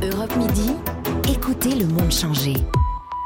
[0.00, 0.70] Europe Midi,
[1.28, 2.54] écoutez le monde changer.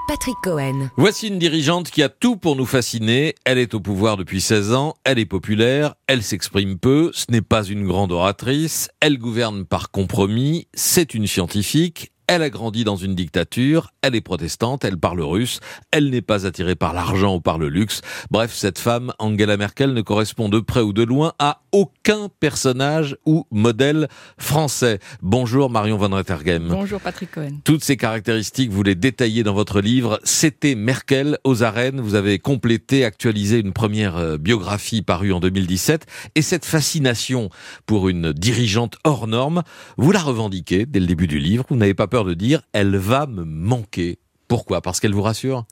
[0.08, 0.88] Patrick Cohen.
[0.96, 3.34] Voici une dirigeante qui a tout pour nous fasciner.
[3.44, 7.42] Elle est au pouvoir depuis 16 ans, elle est populaire, elle s'exprime peu, ce n'est
[7.42, 12.96] pas une grande oratrice, elle gouverne par compromis, c'est une scientifique, elle a grandi dans
[12.96, 15.60] une dictature, elle est protestante, elle parle russe,
[15.90, 18.00] elle n'est pas attirée par l'argent ou par le luxe.
[18.30, 23.16] Bref, cette femme, Angela Merkel, ne correspond de près ou de loin à aucun personnage
[23.26, 24.98] ou modèle français.
[25.22, 26.68] Bonjour Marion Van Rettergem.
[26.68, 27.60] Bonjour Patrick Cohen.
[27.64, 32.00] Toutes ces caractéristiques, vous les détaillez dans votre livre C'était Merkel aux arènes.
[32.00, 36.06] Vous avez complété, actualisé une première euh, biographie parue en 2017.
[36.34, 37.50] Et cette fascination
[37.86, 39.62] pour une dirigeante hors norme,
[39.96, 41.64] vous la revendiquez dès le début du livre.
[41.68, 44.18] Vous n'avez pas peur de dire elle va me manquer.
[44.46, 44.82] Pourquoi?
[44.82, 45.64] Parce qu'elle vous rassure?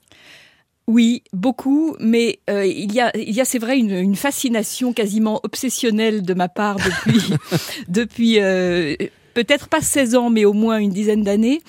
[0.86, 5.40] Oui, beaucoup, mais euh, il y a, il y a c'est vrai, une, fascination quasiment
[5.42, 7.34] obsessionnelle de ma part depuis,
[7.88, 8.96] depuis euh,
[9.34, 11.60] peut-être pas 16 ans, mais au moins une dizaine d'années,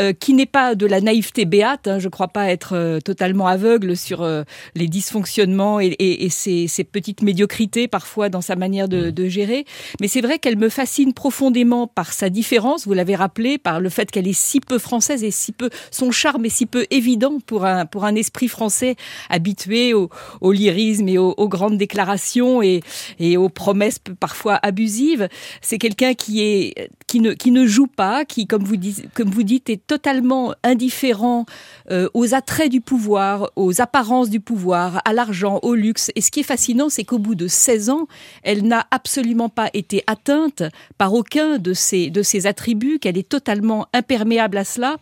[0.00, 1.88] euh, qui n'est pas de la naïveté béate.
[1.88, 4.42] Hein, je ne crois pas être euh, totalement aveugle sur euh,
[4.74, 9.10] les dysfonctionnements et, et, et ces, ces, petites médiocrités parfois dans sa manière de, mmh.
[9.10, 9.64] de gérer.
[10.00, 12.86] Mais c'est vrai qu'elle me fascine profondément par sa différence.
[12.86, 16.10] Vous l'avez rappelé, par le fait qu'elle est si peu française et si peu son
[16.10, 18.96] charme est si peu évident pour un pour un esprit français
[19.28, 22.82] habitué au, au lyrisme et aux, aux, grandes déclarations et,
[23.18, 25.28] et aux promesses parfois abusives.
[25.60, 31.44] C'est quelqu'un qui est qui ne, joue pas, qui, comme vous, dites, est totalement indifférent
[31.90, 36.12] euh, aux attraits du pouvoir, aux apparences du pouvoir, à l'argent, au luxe.
[36.14, 38.06] Et ce qui est fascinant, c'est qu'au bout de 16 ans,
[38.44, 40.62] elle n'a absolument pas été atteinte
[40.98, 42.12] par aucun de ces,
[42.46, 44.96] attributs, qu'elle est totalement imperméable à cela.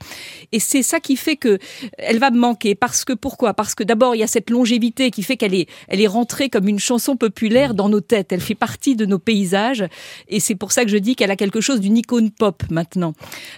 [0.53, 1.59] Et c'est ça qui fait que
[1.99, 2.75] elle va me manquer.
[2.75, 3.53] Parce que, pourquoi?
[3.53, 6.69] Parce que d'abord, il y a cette longévité qui fait qu'elle est, est rentrée comme
[6.69, 8.33] une chanson populaire dans nos têtes.
[8.33, 9.85] Elle fait partie de nos paysages.
[10.29, 13.15] Et c'est pour ça que je dis qu'elle a quelque chose d'une icône pop maintenant.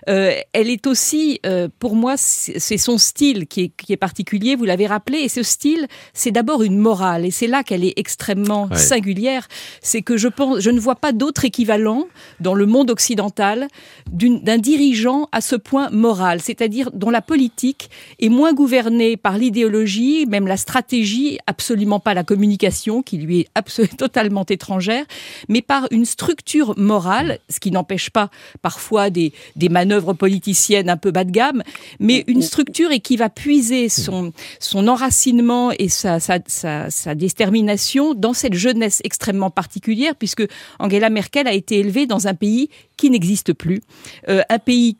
[0.08, 4.56] Euh, elle est aussi, euh, pour moi, c'est son style qui est, qui est particulier,
[4.56, 7.95] vous l'avez rappelé, et ce style, c'est d'abord une morale, et c'est là qu'elle est
[7.96, 8.77] extrêmement ouais.
[8.77, 9.46] singulière,
[9.83, 12.06] c'est que je pense, je ne vois pas d'autre équivalent
[12.40, 13.68] dans le monde occidental
[14.12, 20.27] d'un dirigeant à ce point moral, c'est-à-dire dont la politique est moins gouvernée par l'idéologie,
[20.27, 25.05] même la stratégie, absolument pas la communication, qui lui est absolument totalement étrangère,
[25.48, 28.30] mais par une structure morale, ce qui n'empêche pas
[28.63, 31.63] parfois des, des manœuvres politiciennes un peu bas de gamme,
[31.98, 37.14] mais une structure et qui va puiser son, son enracinement et sa, sa, sa, sa
[37.14, 40.46] détermination dans cette jeunesse extrêmement particulière, puisque
[40.79, 43.80] Angela Merkel a été élevée dans un pays qui n'existe plus,
[44.29, 44.96] euh, un pays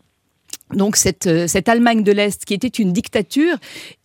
[0.75, 3.57] donc cette, euh, cette Allemagne de l'Est qui était une dictature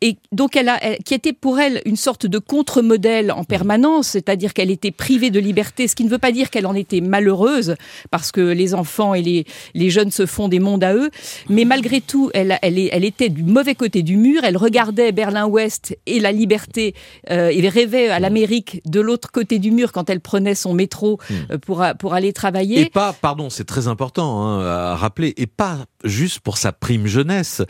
[0.01, 4.07] et donc elle a elle, qui était pour elle une sorte de contre-modèle en permanence,
[4.07, 7.01] c'est-à-dire qu'elle était privée de liberté, ce qui ne veut pas dire qu'elle en était
[7.01, 7.75] malheureuse
[8.11, 11.09] parce que les enfants et les, les jeunes se font des mondes à eux,
[11.49, 15.97] mais malgré tout elle, elle, elle était du mauvais côté du mur, elle regardait Berlin-Ouest
[16.05, 16.95] et la liberté
[17.29, 21.19] euh, et rêvait à l'Amérique de l'autre côté du mur quand elle prenait son métro
[21.51, 22.81] euh, pour, pour aller travailler.
[22.81, 27.07] Et pas, pardon, c'est très important hein, à rappeler, et pas juste pour sa prime
[27.07, 27.61] jeunesse,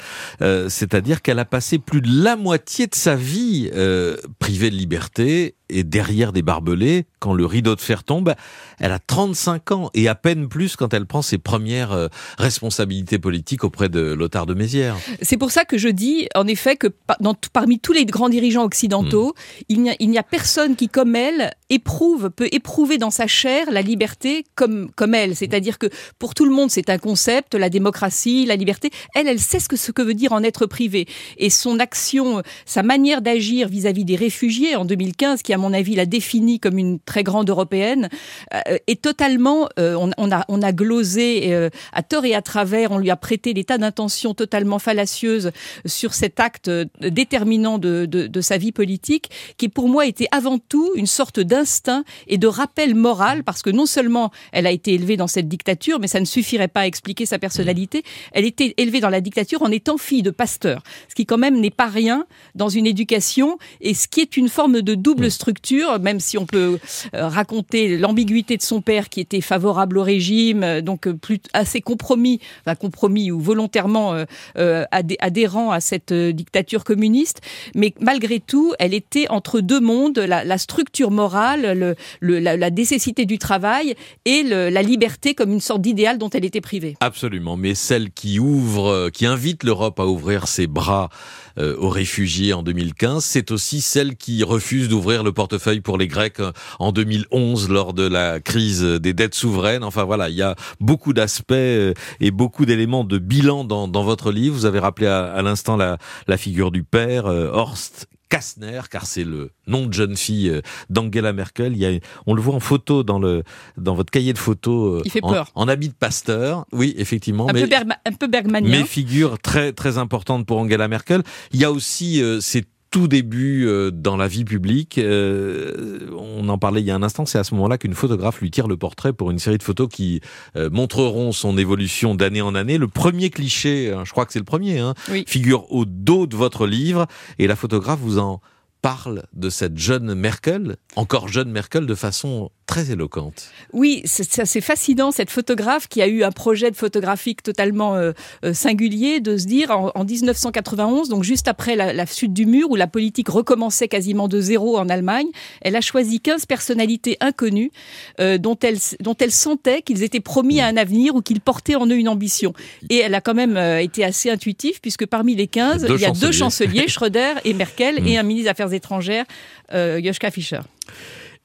[0.42, 4.76] euh, c'est-à-dire qu'elle a passé plus de la moitié de sa vie euh, privée de
[4.76, 8.34] liberté et derrière des barbelés, quand le rideau de fer tombe,
[8.80, 13.20] elle a 35 ans et à peine plus quand elle prend ses premières euh, responsabilités
[13.20, 14.98] politiques auprès de Lothar de Mézières.
[15.22, 16.88] C'est pour ça que je dis, en effet, que
[17.20, 19.34] dans, parmi tous les grands dirigeants occidentaux,
[19.70, 19.74] mmh.
[20.00, 23.82] il n'y a, a, personne qui, comme elle, éprouve, peut éprouver dans sa chair la
[23.82, 25.36] liberté comme, comme elle.
[25.36, 25.88] C'est-à-dire que
[26.20, 28.92] pour tout le monde, c'est un concept, la démocratie, la liberté.
[29.16, 31.08] Elle, elle sait ce que, ce que veut dire en être privé.
[31.38, 35.96] Et son action, sa manière d'agir vis-à-vis des réfugiés en 2015, qui à mon avis
[35.96, 38.10] la définit comme une très grande européenne,
[38.54, 42.92] euh, est totalement, euh, on, a, on a glosé euh, à tort et à travers,
[42.92, 45.52] on lui a prêté des tas d'intentions totalement fallacieuses
[45.86, 50.60] sur cet acte déterminant de, de, de, sa vie politique, qui pour moi était avant
[50.60, 54.94] tout une sorte d'instinct et de rappel moral, parce que non seulement elle a été
[54.94, 58.74] élevée dans cette dictature, mais ça ne suffirait pas à expliquer sa personnalité, elle était
[58.78, 61.88] élevée dans la dictature en étant fille de pasteur, ce qui quand même n'est pas
[61.88, 62.26] rien
[62.56, 66.40] dans une éducation, et ce qui est une forme de double structure structure, même si
[66.40, 66.80] on peut
[67.14, 71.82] euh, raconter l'ambiguïté de son père qui était favorable au régime, euh, donc plus assez
[71.82, 74.26] compromis, enfin compromis ou volontairement
[74.58, 77.42] euh, adhérent à cette dictature communiste,
[77.76, 83.26] mais malgré tout, elle était entre deux mondes, la, structure morale, le, le, la, nécessité
[83.26, 83.94] du travail
[84.26, 86.96] et la liberté comme une sorte d'idéal dont elle était privée.
[87.02, 91.10] Absolument, mais celle qui ouvre, qui invite l'Europe à ouvrir ses bras
[91.58, 96.08] euh, aux réfugiés en 2015, c'est aussi celle qui refuse d'ouvrir le portefeuille pour les
[96.08, 99.84] Grecs euh, en 2011 lors de la crise des dettes souveraines.
[99.84, 104.32] Enfin voilà, il y a beaucoup d'aspects et beaucoup d'éléments de bilan dans, dans, votre
[104.32, 104.56] livre.
[104.56, 105.98] Vous avez rappelé à, à l'instant la,
[106.28, 111.34] la, figure du père, Horst Kastner, car c'est le nom de jeune fille euh, d'Angela
[111.34, 111.74] Merkel.
[111.74, 113.44] Il y a, on le voit en photo dans le
[113.78, 115.00] dans votre cahier de photos.
[115.00, 115.52] Euh, Il fait en, peur.
[115.56, 117.50] En, habit de pasteur, oui, effectivement.
[117.50, 118.70] Un mais, peu, Bergman, un peu bergmanien.
[118.70, 121.24] Mais figure très très importante pour Angela Merkel.
[121.52, 122.66] Il y a aussi euh, ces
[122.96, 125.00] tout début euh, dans la vie publique.
[125.00, 128.40] Euh, on en parlait il y a un instant, c'est à ce moment-là qu'une photographe
[128.40, 130.22] lui tire le portrait pour une série de photos qui
[130.56, 132.78] euh, montreront son évolution d'année en année.
[132.78, 135.26] Le premier cliché, hein, je crois que c'est le premier, hein, oui.
[135.28, 137.06] figure au dos de votre livre
[137.38, 138.40] et la photographe vous en
[138.82, 143.50] parle de cette jeune Merkel, encore jeune Merkel, de façon très éloquente.
[143.74, 148.14] Oui, c'est fascinant cette photographe qui a eu un projet de photographique totalement euh,
[148.54, 152.70] singulier de se dire en, en, 1991, donc juste après la, la chute du mur
[152.72, 155.28] où la politique recommençait quasiment de zéro en Allemagne,
[155.62, 157.72] elle a choisi 15 personnalités inconnues
[158.20, 161.76] euh, dont, elle, dont elle sentait qu'ils étaient promis à un avenir ou qu'ils portaient
[161.76, 162.54] en eux une ambition.
[162.90, 166.02] Et elle a quand même euh, été assez intuitive puisque parmi les 15, deux il
[166.02, 166.28] y a chanceliers.
[166.28, 168.08] deux chanceliers, Schröder et Merkel, Mm.
[168.08, 169.26] et un ministre des Affaires étrangères,
[169.74, 170.62] euh, Joschka Fischer.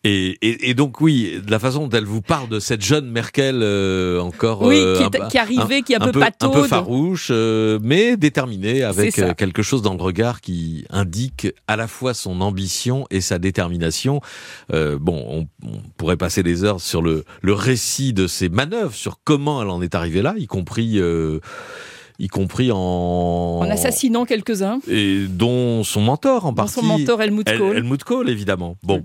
[0.02, 3.10] Et, et, et, donc oui, de la façon dont elle vous parle de cette jeune
[3.10, 6.18] Merkel euh, encore oui, euh, qui, est, un, qui arrivait, qui est un, un peu
[6.18, 9.34] pataude, un peu farouche, euh, mais déterminée, avec ça.
[9.34, 14.22] quelque chose dans le regard qui indique à la fois son ambition et sa détermination.
[14.72, 18.94] Euh, bon, on, on, pourrait passer des heures sur le, le récit de ses manœuvres,
[18.94, 21.40] sur comment elle en est arrivée là, y compris euh,
[22.18, 22.78] y compris en...
[22.78, 24.80] En assassinant quelques-uns.
[24.88, 26.74] Et dont son mentor en Dans partie.
[26.74, 27.76] son mentor Helmut Kohl.
[27.76, 28.76] Helmut Kohl, évidemment.
[28.82, 29.02] Bon.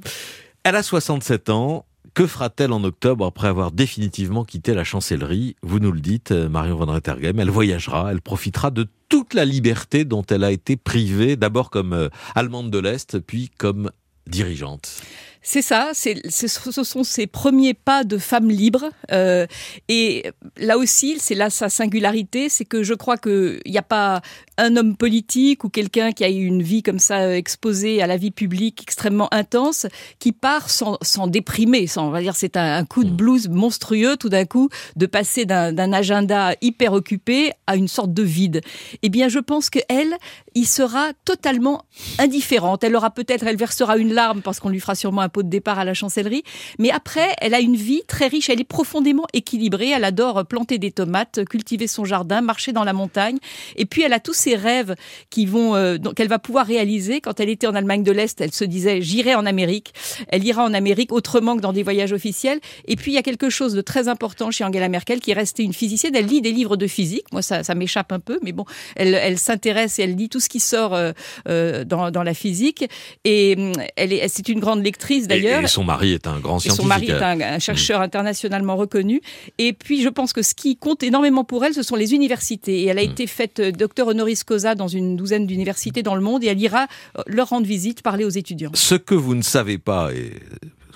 [0.66, 1.86] Elle a 67 ans.
[2.16, 5.56] Que fera-t-elle en octobre après avoir définitivement quitté la chancellerie?
[5.62, 7.40] Vous nous le dites, euh, Marion Van Rettergem.
[7.40, 11.94] Elle voyagera, elle profitera de toute la liberté dont elle a été privée, d'abord comme
[11.94, 13.92] euh, allemande de l'Est, puis comme
[14.26, 15.04] dirigeante.
[15.48, 18.90] C'est ça, c'est, ce sont ses premiers pas de femme libre.
[19.12, 19.46] Euh,
[19.88, 20.24] et
[20.58, 24.24] là aussi, c'est là sa singularité, c'est que je crois qu'il n'y a pas
[24.58, 28.08] un homme politique ou quelqu'un qui a eu une vie comme ça euh, exposée à
[28.08, 29.86] la vie publique extrêmement intense,
[30.18, 31.86] qui part sans, sans déprimer.
[31.86, 35.06] Sans, on va dire, c'est un, un, coup de blues monstrueux tout d'un coup de
[35.06, 38.62] passer d'un, d'un agenda hyper occupé à une sorte de vide.
[39.04, 40.16] Eh bien, je pense que elle,
[40.56, 41.86] il sera totalement
[42.18, 42.84] indifférente.
[42.84, 45.80] Elle aura peut-être, elle versera une larme parce qu'on lui fera sûrement un de départ
[45.80, 46.44] à la chancellerie.
[46.80, 48.50] Mais après, elle a une vie très riche.
[48.50, 49.90] Elle est profondément équilibrée.
[49.90, 53.38] Elle adore planter des tomates, cultiver son jardin, marcher dans la montagne.
[53.76, 54.96] Et puis, elle a tous ses rêves
[55.30, 57.22] qui vont, euh, qu'elle va pouvoir réaliser.
[57.22, 59.94] Quand elle était en Allemagne de l'Est, elle se disait, j'irai en Amérique.
[60.30, 62.60] Elle ira en Amérique autrement que dans des voyages officiels.
[62.88, 65.36] Et puis, il y a quelque chose de très important chez Angela Merkel qui est
[65.36, 66.16] restée une physicienne.
[66.16, 67.26] Elle lit des livres de physique.
[67.32, 68.66] Moi, ça, m'échappe un peu, mais bon,
[68.96, 71.12] elle, elle s'intéresse et elle lit tout ce qui sort euh,
[71.48, 72.86] euh, dans, dans, la physique.
[73.24, 75.62] Et hum, elle est, c'est une grande lectrice d'ailleurs.
[75.62, 76.80] Et, et, son mari est un grand scientifique.
[76.80, 78.04] Et son mari est un, un chercheur mmh.
[78.04, 79.22] internationalement reconnu.
[79.58, 82.82] Et puis, je pense que ce qui compte énormément pour elle, ce sont les universités.
[82.82, 83.12] Et elle a mmh.
[83.12, 86.44] été faite docteur honoris causa dans une douzaine d'universités dans le monde.
[86.44, 86.88] Et elle ira
[87.18, 88.72] euh, leur rendre visite, parler aux étudiants.
[88.74, 90.32] Ce que vous ne savez pas et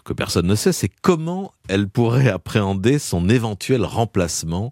[0.09, 4.71] que personne ne sait, c'est comment elle pourrait appréhender son éventuel remplacement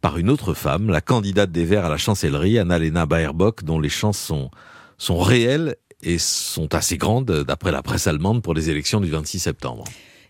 [0.00, 3.88] par une autre femme, la candidate des Verts à la chancellerie, Annalena Baerbock, dont les
[3.88, 4.50] chances sont,
[4.96, 9.38] sont réelles et sont assez grandes, d'après la presse allemande, pour les élections du 26
[9.38, 9.84] septembre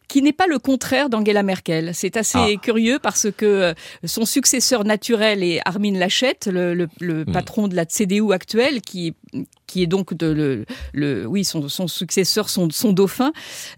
[0.09, 1.91] qui n'est pas le contraire d'Angela Merkel.
[1.93, 2.61] C'est assez ah.
[2.61, 3.75] curieux parce que euh,
[4.05, 7.33] son successeur naturel est Armin Laschet, le, le, le mmh.
[7.33, 9.15] patron de la CDU actuelle, qui
[9.69, 13.33] qui est donc de, le, le, oui son, son successeur, son, son dauphin.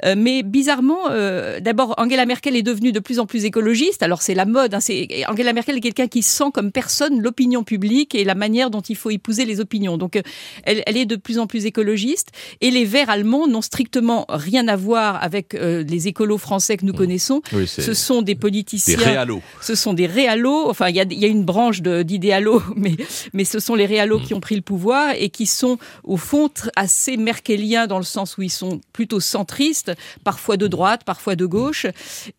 [0.07, 4.03] Euh, mais bizarrement, euh, d'abord Angela Merkel est devenue de plus en plus écologiste.
[4.03, 4.73] Alors c'est la mode.
[4.73, 8.71] Hein, c'est Angela Merkel est quelqu'un qui sent comme personne l'opinion publique et la manière
[8.71, 9.99] dont il faut épouser les opinions.
[9.99, 10.23] Donc euh,
[10.63, 12.29] elle, elle, est de plus en plus écologiste.
[12.61, 16.87] Et les Verts allemands n'ont strictement rien à voir avec euh, les écolos français que
[16.87, 17.43] nous connaissons.
[17.53, 18.97] Oui, ce sont des politiciens.
[18.97, 19.43] Des réalos.
[19.61, 20.69] Ce sont des réalos.
[20.69, 22.93] Enfin, il y a, y a, une branche d'idéalos, mais
[23.33, 24.25] mais ce sont les réalos mmh.
[24.25, 28.39] qui ont pris le pouvoir et qui sont au fond assez merkeliens dans le sens
[28.39, 29.93] où ils sont plutôt centristes,
[30.25, 31.87] parfois de droite, parfois de gauche,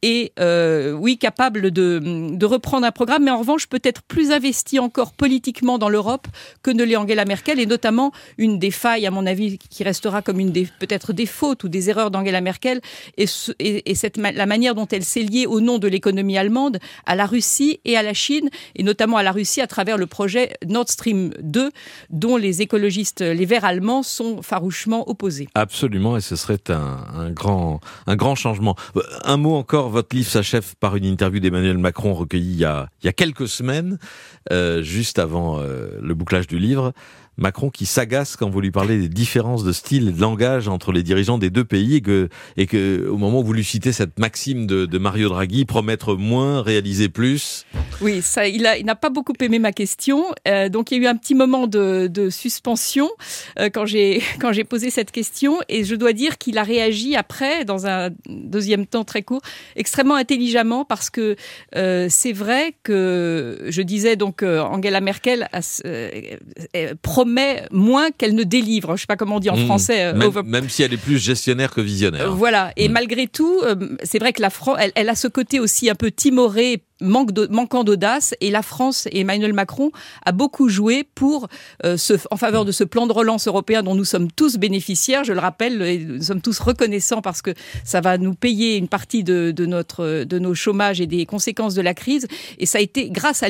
[0.01, 5.13] et euh, oui, capables de, reprendre un programme, mais en revanche peut-être plus investi encore
[5.13, 6.27] politiquement dans l'Europe
[6.63, 10.21] que ne l'est Angela Merkel, et notamment une des failles, à mon avis, qui restera
[10.21, 12.81] comme une des peut-être des fautes ou des erreurs d'Angela Merkel,
[13.17, 13.25] et,
[13.59, 17.25] et cette, la manière dont elle s'est liée au nom de l'économie allemande à la
[17.25, 20.89] Russie et à la Chine, et notamment à la Russie à travers le projet Nord
[20.89, 21.71] Stream 2,
[22.09, 25.47] dont les écologistes les Verts allemands sont farouchement opposés.
[25.55, 28.75] Absolument, et ce serait un, grand, un grand changement.
[29.23, 32.89] Un mot encore, votre livre s'achève par une interview d'Emmanuel Macron recueillie il y a,
[33.01, 33.97] il y a quelques semaines,
[34.51, 36.93] euh, juste avant euh, le bouclage du livre.
[37.41, 40.91] Macron qui s'agace quand vous lui parlez des différences de style et de langage entre
[40.91, 43.91] les dirigeants des deux pays et que, et que au moment où vous lui citez
[43.91, 47.65] cette maxime de, Mario Draghi, promettre moins, réaliser plus.
[48.01, 50.23] Oui, ça, il n'a pas beaucoup aimé ma question.
[50.47, 53.09] Euh, donc il y a eu un petit moment de, suspension
[53.59, 57.87] euh, quand j'ai posé cette question et je dois dire qu'il a réagi après dans
[57.87, 59.41] un deuxième temps très court
[59.75, 61.35] extrêmement intelligemment parce que
[61.75, 66.93] euh, c'est vrai que je disais donc Angela Merkel a, euh,
[67.31, 68.95] promet moins qu'elle ne délivre.
[68.95, 69.65] Je sais pas comment on dit en Mmh.
[69.65, 70.05] français.
[70.05, 72.33] euh, Même, over- même si elle est plus gestionnaire que visionnaire.
[72.35, 72.71] Voilà.
[72.77, 72.91] Et Mm.
[72.91, 75.95] malgré tout, euh, c'est vrai que la France, elle, elle a ce côté aussi un
[75.95, 78.33] peu timoré, manquant d'audace.
[78.41, 79.91] Et la France et Emmanuel Macron
[80.25, 81.47] a beaucoup joué pour
[81.85, 85.23] euh, ce, en faveur de ce plan de relance européen dont nous sommes tous bénéficiaires.
[85.23, 87.51] Je le rappelle, nous sommes tous reconnaissants parce que
[87.83, 91.81] ça va nous payer une partie de, notre de nos chômages et des conséquences de
[91.81, 92.27] la crise.
[92.59, 93.49] Et ça a été grâce à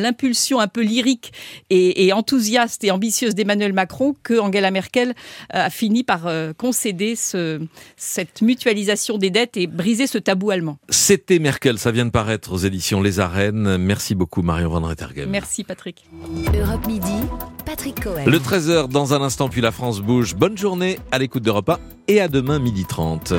[0.00, 1.32] l'impulsion un peu lyrique
[1.70, 5.14] et, enthousiaste et ambitieuse d'Emmanuel Macron que Angela Merkel
[5.50, 7.60] a fini par euh, concéder ce,
[7.96, 10.78] cette mutualisation des dettes et briser ce tabou allemand.
[10.88, 13.76] C'était Merkel, ça vient de paraître aux éditions Les Arènes.
[13.76, 15.28] Merci beaucoup Marion Van Rettergem.
[15.28, 16.04] Merci Patrick.
[16.54, 17.12] Europe Midi,
[17.66, 18.24] Patrick Cohen.
[18.24, 20.36] Le 13h dans un instant, puis la France bouge.
[20.36, 23.34] Bonne journée à l'écoute d'Europe 1 et à demain midi 30.